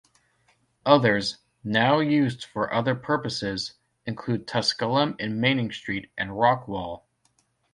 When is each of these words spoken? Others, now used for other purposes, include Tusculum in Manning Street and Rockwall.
Others, 0.83 1.37
now 1.63 1.99
used 1.99 2.43
for 2.43 2.73
other 2.73 2.95
purposes, 2.95 3.73
include 4.07 4.47
Tusculum 4.47 5.15
in 5.19 5.39
Manning 5.39 5.71
Street 5.71 6.09
and 6.17 6.31
Rockwall. 6.31 7.03